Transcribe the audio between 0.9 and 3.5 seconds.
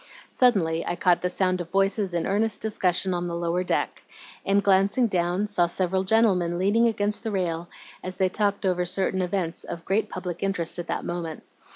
caught the sound of voices in earnest discussion on the